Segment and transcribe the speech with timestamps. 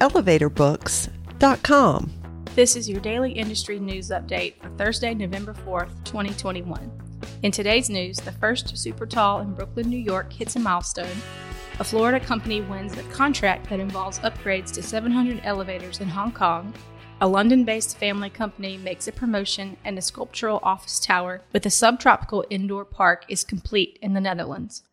[0.00, 2.12] elevatorbooks.com.
[2.54, 6.90] This is your daily industry news update for Thursday, November 4th, 2021.
[7.42, 11.16] In today's news, the first super tall in Brooklyn, New York hits a milestone.
[11.78, 16.72] A Florida company wins a contract that involves upgrades to 700 elevators in Hong Kong.
[17.20, 21.70] A London based family company makes a promotion, and a sculptural office tower with a
[21.70, 24.84] subtropical indoor park is complete in the Netherlands.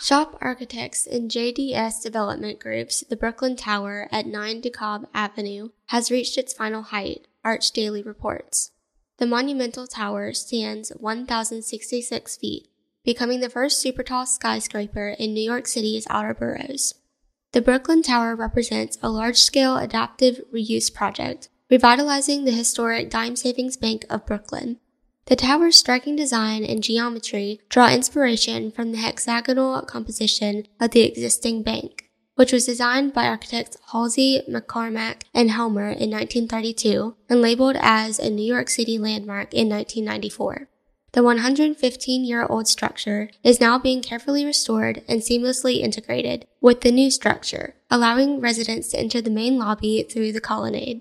[0.00, 6.36] SHoP Architects and JDS Development Group's The Brooklyn Tower at 9 DeKalb Avenue has reached
[6.36, 8.72] its final height, ArchDaily reports.
[9.18, 12.68] The monumental tower stands 1,066 feet,
[13.04, 16.94] becoming the first super tall skyscraper in New York City's outer boroughs.
[17.52, 23.76] The Brooklyn Tower represents a large scale adaptive reuse project, revitalizing the historic Dime Savings
[23.76, 24.80] Bank of Brooklyn.
[25.26, 31.62] The tower's striking design and geometry draw inspiration from the hexagonal composition of the existing
[31.62, 38.18] bank, which was designed by architects Halsey, McCormack, and Helmer in 1932 and labeled as
[38.18, 40.68] a New York City landmark in 1994.
[41.12, 46.92] The 115 year old structure is now being carefully restored and seamlessly integrated with the
[46.92, 51.00] new structure, allowing residents to enter the main lobby through the colonnade.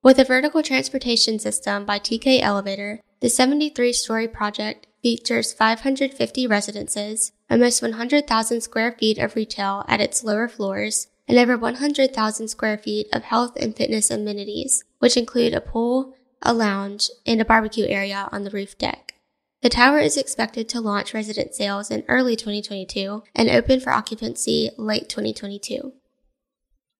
[0.00, 7.32] With a vertical transportation system by TK Elevator, the 73 story project features 550 residences,
[7.50, 13.06] almost 100,000 square feet of retail at its lower floors, and over 100,000 square feet
[13.12, 18.28] of health and fitness amenities, which include a pool, a lounge, and a barbecue area
[18.32, 19.14] on the roof deck.
[19.60, 24.70] The tower is expected to launch resident sales in early 2022 and open for occupancy
[24.78, 25.92] late 2022.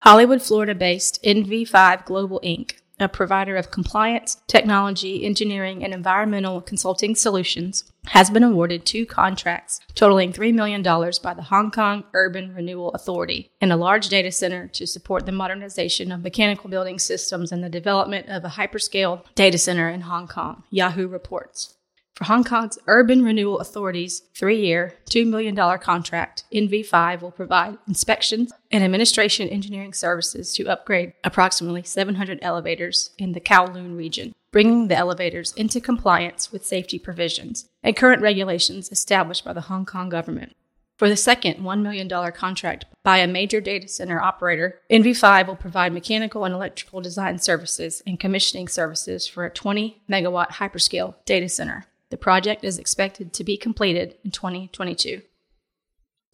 [0.03, 7.15] Hollywood, Florida based NV5 Global Inc., a provider of compliance, technology, engineering, and environmental consulting
[7.15, 12.91] solutions, has been awarded two contracts totaling $3 million by the Hong Kong Urban Renewal
[12.93, 17.63] Authority in a large data center to support the modernization of mechanical building systems and
[17.63, 21.78] the development of a hyperscale data center in Hong Kong, Yahoo reports.
[22.19, 28.53] For Hong Kong's Urban Renewal Authority's three year, $2 million contract, NV5 will provide inspections
[28.73, 34.97] and administration engineering services to upgrade approximately 700 elevators in the Kowloon region, bringing the
[34.97, 40.57] elevators into compliance with safety provisions and current regulations established by the Hong Kong government.
[40.97, 45.93] For the second $1 million contract by a major data center operator, NV5 will provide
[45.93, 51.87] mechanical and electrical design services and commissioning services for a 20 megawatt hyperscale data center.
[52.11, 55.23] The project is expected to be completed in 2022.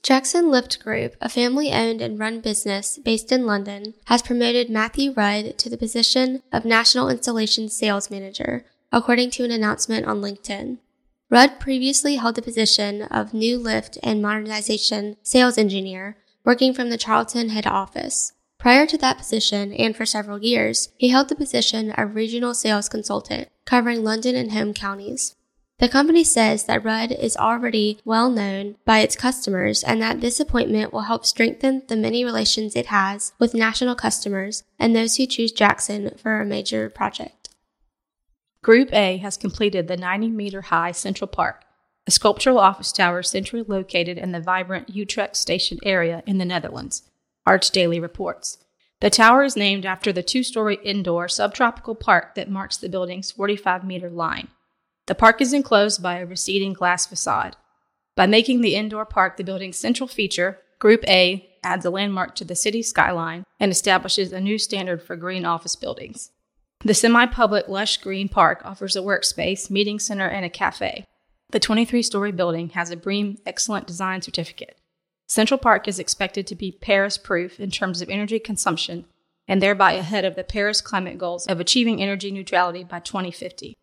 [0.03, 5.13] Jackson Lift Group, a family owned and run business based in London, has promoted Matthew
[5.13, 10.79] Rudd to the position of National Installation Sales Manager, according to an announcement on LinkedIn.
[11.31, 16.99] Rudd previously held the position of New Lift and Modernization Sales Engineer, working from the
[16.99, 18.35] Charlton head office.
[18.59, 22.91] Prior to that position, and for several years, he held the position of Regional Sales
[22.91, 25.35] Consultant, covering London and home counties.
[25.79, 30.39] The company says that Rudd is already well known by its customers and that this
[30.39, 35.27] appointment will help strengthen the many relations it has with national customers and those who
[35.27, 37.49] choose Jackson for a major project.
[38.63, 41.65] Group A has completed the 90 meter high Central Park,
[42.07, 47.03] a sculptural office tower centrally located in the vibrant Utrecht station area in the Netherlands.
[47.47, 48.59] ArchDaily reports.
[49.01, 53.33] The tower is named after the two story indoor subtropical park that marks the building's
[53.33, 54.49] 45 meter line.
[55.07, 57.57] The park is enclosed by a receding glass facade.
[58.17, 62.45] By making the indoor park the building's central feature, Group A adds a landmark to
[62.45, 66.31] the city skyline and establishes a new standard for green office buildings.
[66.85, 71.05] The semi public lush green park offers a workspace, meeting center, and a cafe.
[71.51, 74.79] The 23 story building has a BREEAM Excellent Design certificate.
[75.27, 79.07] Central Park is expected to be Paris proof in terms of energy consumption
[79.49, 83.77] and thereby ahead of the Paris climate goals of achieving energy neutrality by 2050.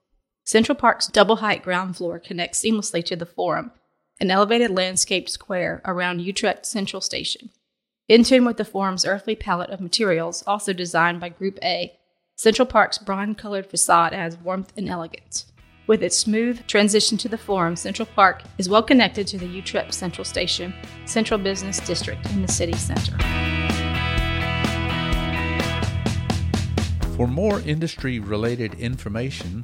[0.52, 3.72] Central Park's double height ground floor connects seamlessly to the Forum,
[4.20, 7.52] an elevated landscaped square around Utrecht Central Station.
[8.10, 11.98] In tune with the Forum's earthly palette of materials, also designed by Group A,
[12.36, 15.46] Central Park's bronze colored facade adds warmth and elegance.
[15.88, 19.94] With its smooth transition to the Forum, Central Park is well connected to the Utrecht
[19.94, 20.74] Central Station,
[21.06, 23.18] central business district in the city center.
[27.16, 29.64] For more industry related information,